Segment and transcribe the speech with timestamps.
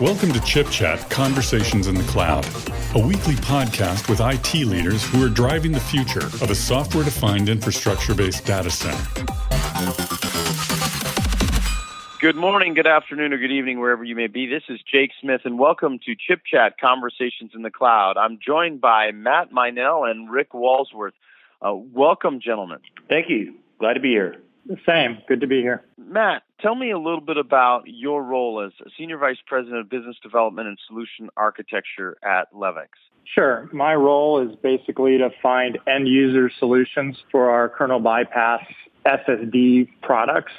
[0.00, 2.44] Welcome to Chip Chat Conversations in the Cloud,
[2.96, 7.48] a weekly podcast with IT leaders who are driving the future of a software defined
[7.48, 9.00] infrastructure based data center.
[12.18, 14.46] Good morning, good afternoon, or good evening, wherever you may be.
[14.46, 18.16] This is Jake Smith, and welcome to Chip Chat Conversations in the Cloud.
[18.16, 21.14] I'm joined by Matt Meinel and Rick Walsworth.
[21.62, 22.80] Uh, welcome, gentlemen.
[23.08, 23.54] Thank you.
[23.78, 24.42] Glad to be here.
[24.66, 25.18] The same.
[25.28, 25.84] Good to be here.
[25.98, 30.16] Matt, tell me a little bit about your role as Senior Vice President of Business
[30.22, 32.88] Development and Solution Architecture at Levyx.
[33.34, 33.68] Sure.
[33.70, 38.64] My role is basically to find end user solutions for our kernel bypass
[39.06, 40.52] SSD products.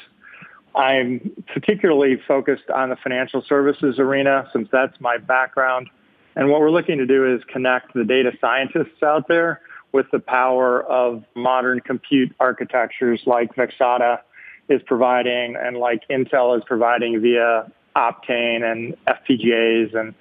[0.76, 5.90] I'm particularly focused on the financial services arena since that's my background.
[6.36, 9.62] And what we're looking to do is connect the data scientists out there
[9.92, 14.20] with the power of modern compute architectures like Vexata
[14.70, 20.14] is providing and like Intel is providing via Optane and FPGAs and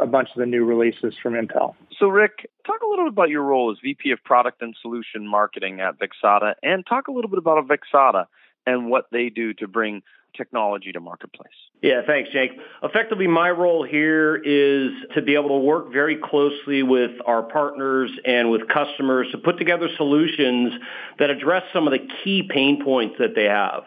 [0.00, 1.74] a bunch of the new releases from Intel.
[1.98, 5.26] So, Rick, talk a little bit about your role as VP of Product and Solution
[5.26, 8.26] Marketing at Vexata and talk a little bit about Vexata
[8.66, 10.02] and what they do to bring
[10.36, 11.52] technology to marketplace.
[11.82, 12.52] Yeah, thanks, Jake.
[12.82, 18.10] Effectively, my role here is to be able to work very closely with our partners
[18.24, 20.72] and with customers to put together solutions
[21.18, 23.84] that address some of the key pain points that they have.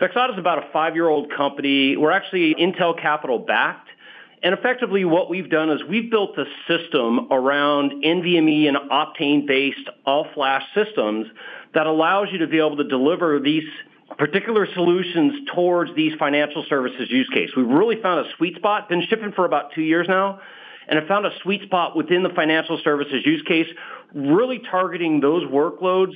[0.00, 1.96] Vexata is about a five-year-old company.
[1.96, 3.88] We're actually Intel Capital backed.
[4.42, 10.62] And effectively what we've done is we've built a system around NVMe and Optane-based all-flash
[10.74, 11.28] systems
[11.72, 13.64] that allows you to be able to deliver these
[14.18, 17.50] particular solutions towards these financial services use case.
[17.56, 20.40] We've really found a sweet spot, been shipping for about two years now,
[20.86, 23.66] and have found a sweet spot within the financial services use case,
[24.14, 26.14] really targeting those workloads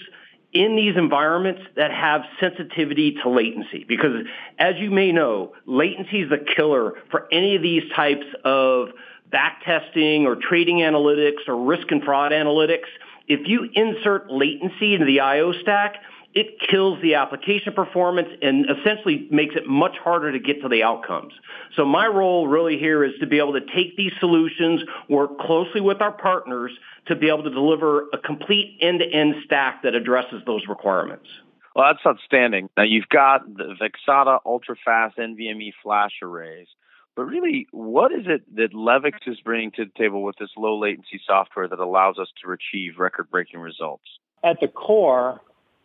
[0.52, 3.84] in these environments that have sensitivity to latency.
[3.86, 4.24] Because
[4.58, 8.88] as you may know, latency is the killer for any of these types of
[9.30, 12.86] backtesting or trading analytics or risk and fraud analytics.
[13.26, 15.96] If you insert latency into the IO stack,
[16.38, 20.84] it kills the application performance and essentially makes it much harder to get to the
[20.84, 21.32] outcomes.
[21.74, 25.80] So my role really here is to be able to take these solutions, work closely
[25.80, 26.70] with our partners
[27.06, 31.26] to be able to deliver a complete end-to-end stack that addresses those requirements.
[31.74, 32.68] Well, that's outstanding.
[32.76, 36.68] Now you've got the Vexata ultra-fast NVMe flash arrays.
[37.16, 40.78] But really, what is it that Levyx is bringing to the table with this low
[40.78, 44.04] latency software that allows us to achieve record breaking results?
[44.44, 45.40] At the core,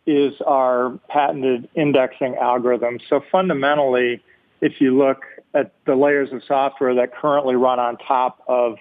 [0.06, 2.98] is our patented indexing algorithm.
[3.08, 4.22] So fundamentally,
[4.60, 8.76] if you look at the layers of software that currently run on top of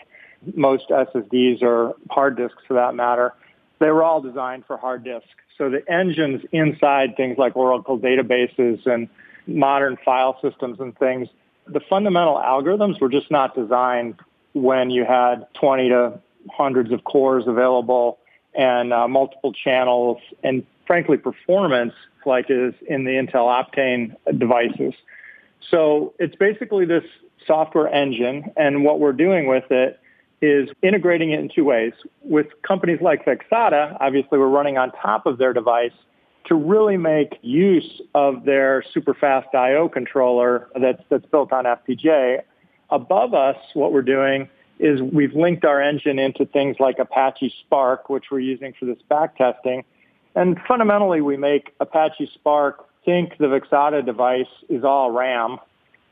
[0.55, 3.33] most SSDs or hard disks for that matter,
[3.79, 5.27] they were all designed for hard disk.
[5.57, 9.07] So the engines inside things like Oracle databases and
[9.47, 11.27] modern file systems and things,
[11.67, 14.15] the fundamental algorithms were just not designed
[14.53, 16.19] when you had 20 to
[16.51, 18.19] hundreds of cores available
[18.53, 21.93] and uh, multiple channels and frankly, performance
[22.25, 24.93] like is in the Intel Optane devices.
[25.69, 27.03] So it's basically this
[27.45, 29.99] software engine, and what we're doing with it
[30.41, 31.93] is integrating it in two ways.
[32.21, 35.93] With companies like Vexata, obviously we're running on top of their device
[36.45, 39.87] to really make use of their super fast I.O.
[39.87, 42.41] controller that's, that's built on FPGA.
[42.89, 44.49] Above us, what we're doing
[44.79, 48.97] is we've linked our engine into things like Apache Spark, which we're using for this
[49.07, 49.85] back testing,
[50.35, 55.57] and fundamentally, we make Apache Spark think the Vexata device is all RAM.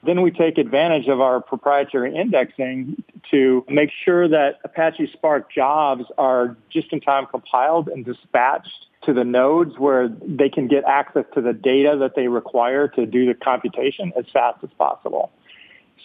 [0.04, 6.06] Then we take advantage of our proprietary indexing to make sure that Apache Spark jobs
[6.18, 11.26] are just in time compiled and dispatched to the nodes where they can get access
[11.34, 15.32] to the data that they require to do the computation as fast as possible.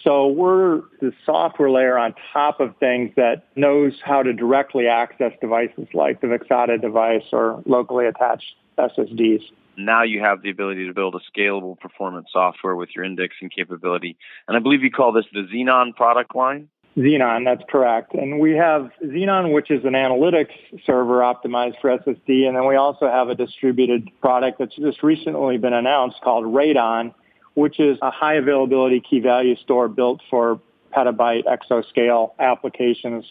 [0.03, 5.33] So we're the software layer on top of things that knows how to directly access
[5.41, 9.41] devices like the Vexata device or locally attached SSDs.
[9.77, 14.17] Now you have the ability to build a scalable performance software with your indexing capability.
[14.47, 16.69] And I believe you call this the Xenon product line?
[16.97, 18.15] Xenon, that's correct.
[18.15, 22.47] And we have Xenon, which is an analytics server optimized for SSD.
[22.47, 27.13] And then we also have a distributed product that's just recently been announced called Radon,
[27.57, 30.61] which is a high availability key value store built for
[30.95, 33.25] petabyte exascale applications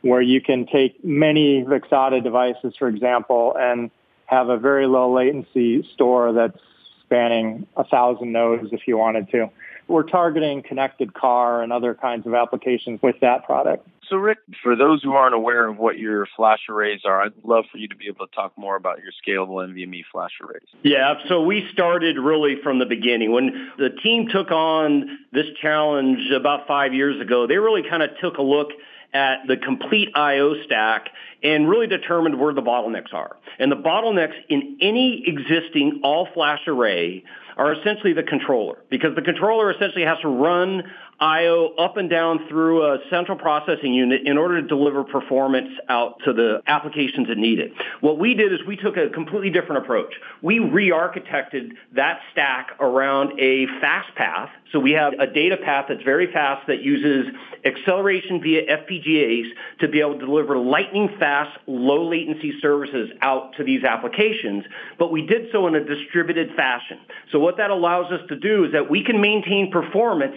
[0.00, 3.92] where you can take many Vexata devices, for example, and
[4.26, 6.58] have a very low latency store that's
[7.04, 9.48] spanning a thousand nodes if you wanted to.
[9.86, 13.86] We're targeting connected car and other kinds of applications with that product.
[14.12, 17.64] So, Rick, for those who aren't aware of what your flash arrays are, I'd love
[17.72, 20.68] for you to be able to talk more about your scalable NVMe flash arrays.
[20.82, 23.32] Yeah, so we started really from the beginning.
[23.32, 28.10] When the team took on this challenge about five years ago, they really kind of
[28.20, 28.72] took a look
[29.14, 31.08] at the complete IO stack
[31.42, 33.38] and really determined where the bottlenecks are.
[33.58, 37.24] And the bottlenecks in any existing all flash array
[37.56, 40.82] are essentially the controller because the controller essentially has to run
[41.22, 46.18] IO up and down through a central processing unit in order to deliver performance out
[46.24, 47.72] to the applications that need it.
[48.00, 50.12] What we did is we took a completely different approach.
[50.42, 54.50] We re-architected that stack around a fast path.
[54.72, 57.26] So we have a data path that's very fast that uses
[57.64, 63.64] acceleration via FPGAs to be able to deliver lightning fast, low latency services out to
[63.64, 64.64] these applications.
[64.98, 66.98] But we did so in a distributed fashion.
[67.30, 70.34] So what that allows us to do is that we can maintain performance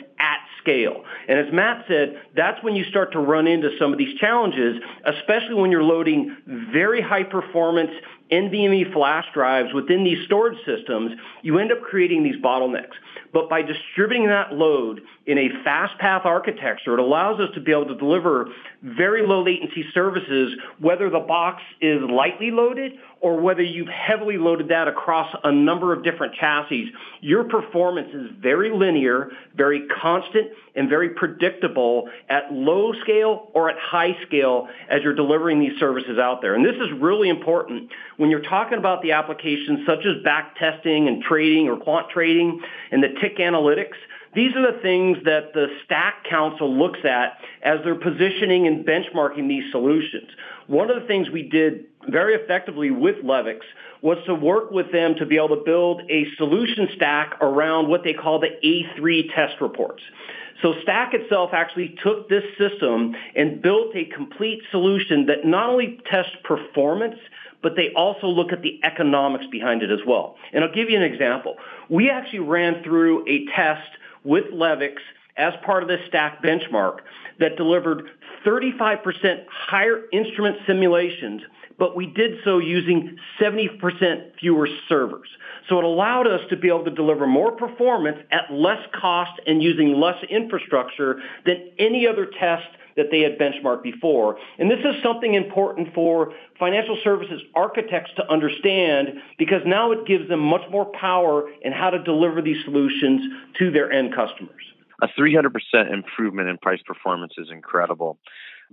[0.65, 1.03] scale.
[1.27, 4.77] And as Matt said, that's when you start to run into some of these challenges,
[5.05, 6.35] especially when you're loading
[6.73, 7.91] very high performance
[8.31, 11.11] NVMe flash drives within these storage systems,
[11.43, 12.95] you end up creating these bottlenecks.
[13.31, 17.71] But by distributing that load in a fast path architecture, it allows us to be
[17.71, 18.47] able to deliver
[18.81, 24.69] very low latency services, whether the box is lightly loaded or whether you've heavily loaded
[24.69, 26.91] that across a number of different chassis.
[27.21, 33.77] Your performance is very linear, very constant, and very predictable at low scale or at
[33.79, 36.53] high scale as you're delivering these services out there.
[36.53, 41.07] And this is really important when you're talking about the applications such as back testing
[41.07, 43.95] and trading or quant trading and the tick analytics.
[44.33, 49.47] These are the things that the STAC Council looks at as they're positioning and benchmarking
[49.47, 50.29] these solutions.
[50.67, 53.61] One of the things we did very effectively with Levyx
[54.01, 58.03] was to work with them to be able to build a solution stack around what
[58.03, 60.03] they call the A3 test reports.
[60.61, 65.99] So STAC itself actually took this system and built a complete solution that not only
[66.09, 67.17] tests performance,
[67.65, 70.35] but they also look at the economics behind it as well.
[70.53, 71.55] And I'll give you an example.
[71.89, 73.89] We actually ran through a test
[74.23, 74.97] with Levyx
[75.35, 76.99] as part of the STAC benchmark
[77.39, 78.03] that delivered
[78.45, 81.41] 35% higher instrument simulations
[81.77, 85.27] but we did so using 70% fewer servers.
[85.67, 89.61] So it allowed us to be able to deliver more performance at less cost and
[89.61, 94.37] using less infrastructure than any other test that they had benchmarked before.
[94.57, 100.27] And this is something important for financial services architects to understand because now it gives
[100.29, 103.21] them much more power in how to deliver these solutions
[103.59, 104.63] to their end customers.
[105.01, 105.51] A 300%
[105.91, 108.17] improvement in price performance is incredible.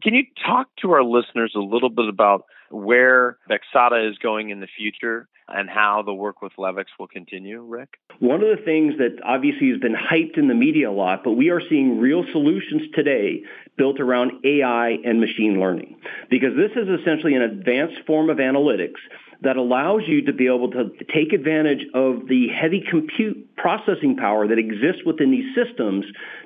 [0.03, 4.61] Can you talk to our listeners a little bit about where Vexata is going in
[4.61, 7.99] the future and how the work with Levyx will continue, Rick?
[8.21, 11.33] One of the things that obviously has been hyped in the media a lot, but
[11.33, 13.43] we are seeing real solutions today
[13.77, 15.97] built around AI and machine learning.
[16.31, 19.01] Because this is essentially an advanced form of analytics
[19.43, 24.47] that allows you to be able to take advantage of the heavy compute processing power
[24.47, 26.05] that exists within these systems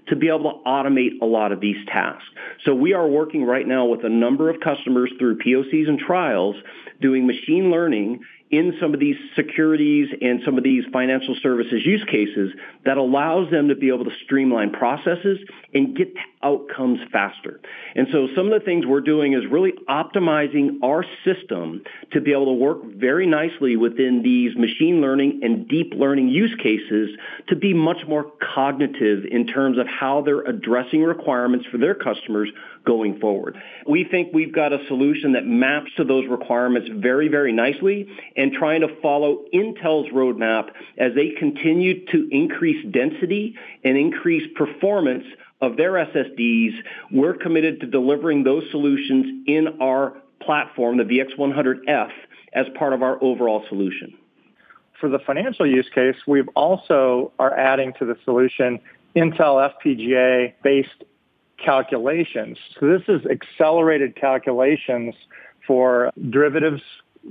[0.09, 2.25] to be able to automate a lot of these tasks.
[2.65, 6.57] So we are working right now with a number of customers through POCs and trials
[7.01, 8.21] doing machine learning
[8.51, 12.53] in some of these securities and some of these financial services use cases
[12.85, 15.39] that allows them to be able to streamline processes
[15.75, 16.15] and get
[16.47, 17.61] outcomes faster.
[17.95, 21.83] And so some of the things we're doing is really optimizing our system
[22.13, 26.55] to be able to work very nicely within these machine learning and deep learning use
[26.63, 27.11] cases
[27.49, 32.49] to be much more cognitive in terms of how they're addressing requirements for their customers
[32.87, 33.57] going forward.
[33.87, 38.53] We think we've got a solution that maps to those requirements very, very nicely and
[38.53, 45.25] trying to follow Intel's roadmap as they continue to increase density and increase performance
[45.61, 46.73] of their SSDs.
[47.11, 52.11] We're committed to delivering those solutions in our platform, the VX100F,
[52.53, 54.15] as part of our overall solution.
[55.01, 58.81] For the financial use case, we've also are adding to the solution
[59.15, 61.05] Intel FPGA based
[61.63, 62.59] calculations.
[62.79, 65.15] So this is accelerated calculations
[65.67, 66.83] for derivatives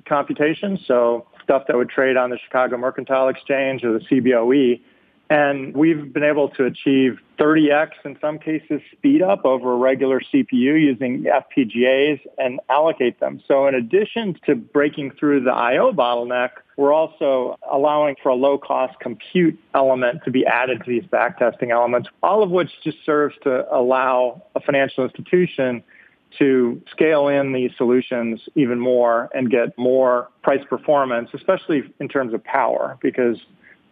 [0.08, 4.82] computation, so stuff that would trade on the Chicago Mercantile Exchange or the CBOE.
[5.30, 10.20] And we've been able to achieve 30x in some cases speed up over a regular
[10.20, 13.42] CPU using FPGAs and allocate them.
[13.48, 18.60] So in addition to breaking through the IO bottleneck, we're also allowing for a low
[18.60, 23.36] cost compute element to be added to these backtesting elements, all of which just serves
[23.44, 25.84] to allow a financial institution
[26.38, 32.34] to scale in these solutions even more and get more price performance, especially in terms
[32.34, 33.38] of power, because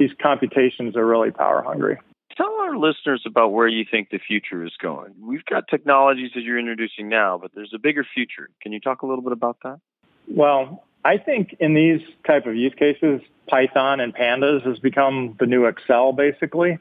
[0.03, 1.97] these computations are really power hungry.
[2.35, 5.13] Tell our listeners about where you think the future is going.
[5.21, 8.49] We've got technologies that you're introducing now, but there's a bigger future.
[8.61, 9.79] Can you talk a little bit about that?
[10.27, 15.45] Well, I think in these type of use cases, Python and pandas has become the
[15.45, 16.79] new Excel basically.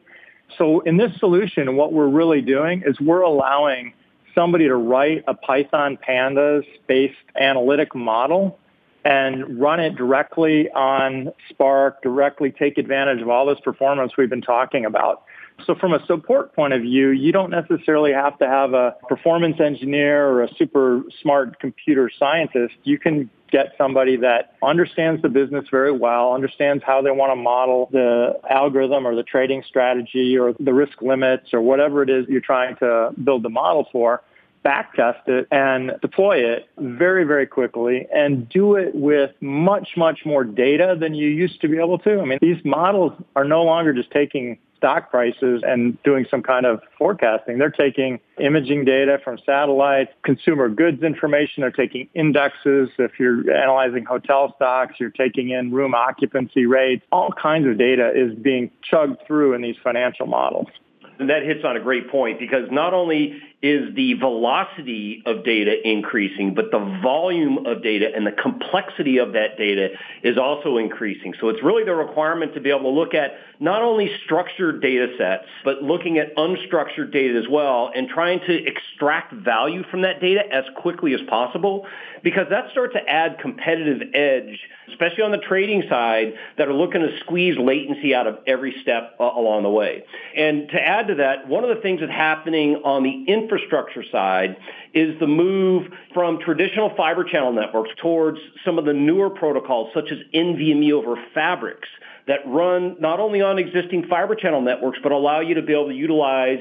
[0.59, 3.93] So in this solution, what we're really doing is we're allowing
[4.35, 8.59] somebody to write a Python pandas based analytic model
[9.05, 14.43] and run it directly on Spark, directly take advantage of all this performance we've been
[14.43, 15.25] talking about.
[15.67, 19.61] So from a support point of view, you don't necessarily have to have a performance
[19.61, 22.75] engineer or a super smart computer scientist.
[22.85, 27.37] You can get somebody that understands the business very well, understands how they want to
[27.37, 32.27] model the algorithm or the trading strategy or the risk limits or whatever it is
[32.29, 34.23] you're trying to build the model for
[34.63, 40.21] back test it and deploy it very, very quickly and do it with much, much
[40.25, 42.21] more data than you used to be able to.
[42.21, 46.67] I mean, these models are no longer just taking stock prices and doing some kind
[46.67, 47.59] of forecasting.
[47.59, 51.61] They're taking imaging data from satellites, consumer goods information.
[51.61, 52.89] They're taking indexes.
[52.99, 57.05] If you're analyzing hotel stocks, you're taking in room occupancy rates.
[57.13, 60.67] All kinds of data is being chugged through in these financial models.
[61.21, 65.73] And that hits on a great point because not only is the velocity of data
[65.89, 69.91] increasing, but the volume of data and the complexity of that data
[70.25, 71.33] is also increasing.
[71.41, 75.07] So it's really the requirement to be able to look at not only structured data
[75.17, 80.21] sets, but looking at unstructured data as well and trying to extract value from that
[80.21, 81.87] data as quickly as possible
[82.25, 87.01] because that starts to add competitive edge, especially on the trading side that are looking
[87.01, 90.05] to squeeze latency out of every step uh, along the way.
[90.37, 94.57] And to add to that, one of the things that's happening on the infrastructure side
[94.95, 100.11] is the move from traditional fiber channel networks towards some of the newer protocols such
[100.11, 101.89] as NVMe over fabrics
[102.27, 105.89] that run not only on existing fiber channel networks, but allow you to be able
[105.89, 106.61] to utilize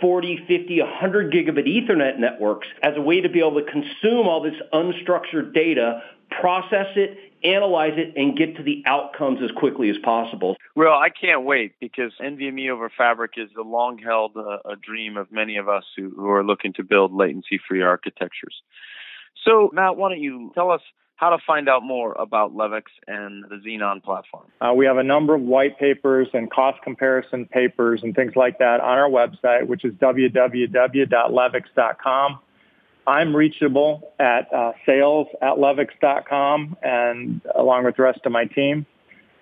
[0.00, 4.42] 40, 50, 100 gigabit Ethernet networks as a way to be able to consume all
[4.42, 6.02] this unstructured data,
[6.40, 10.56] process it, analyze it, and get to the outcomes as quickly as possible.
[10.74, 15.16] Well, I can't wait because NVMe over Fabric is the long held uh, a dream
[15.16, 18.62] of many of us who, who are looking to build latency free architectures.
[19.44, 20.82] So, Matt, why don't you tell us
[21.18, 24.46] how to find out more about Levyx and the Xenon platform.
[24.60, 28.58] Uh, we have a number of white papers and cost comparison papers and things like
[28.58, 32.38] that on our website, which is www.levyx.com.
[33.08, 38.84] I'm reachable at uh, sales at levyx.com and along with the rest of my team.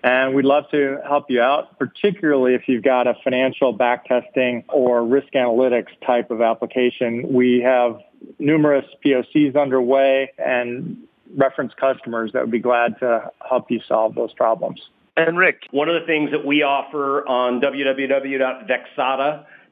[0.03, 5.05] And we'd love to help you out, particularly if you've got a financial backtesting or
[5.05, 7.33] risk analytics type of application.
[7.33, 7.99] We have
[8.39, 10.97] numerous POCs underway and
[11.35, 14.79] reference customers that would be glad to help you solve those problems.
[15.17, 17.59] And Rick, one of the things that we offer on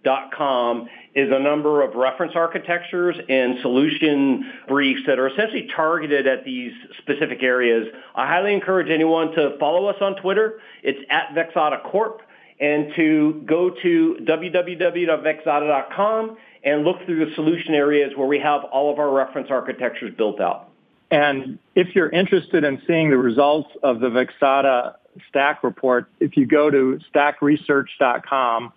[0.05, 6.43] www.vexata.com is a number of reference architectures and solution briefs that are essentially targeted at
[6.43, 7.87] these specific areas.
[8.13, 10.59] I highly encourage anyone to follow us on Twitter.
[10.83, 12.21] It's at Vexata Corp
[12.59, 18.91] and to go to www.vexata.com and look through the solution areas where we have all
[18.91, 20.69] of our reference architectures built out.
[21.11, 24.95] And if you're interested in seeing the results of the Vexata
[25.31, 28.73] STAC report, if you go to stacresearch.com